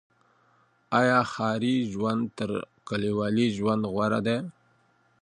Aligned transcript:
آيا 0.99 1.19
ښاري 1.31 1.75
ژوند 1.93 2.23
تر 2.37 2.49
کليوالي 2.87 3.47
ژوند 3.57 3.81
غوره 3.93 4.19
دی؟ 4.27 4.37